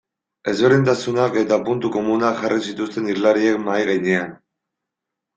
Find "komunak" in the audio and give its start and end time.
1.95-2.41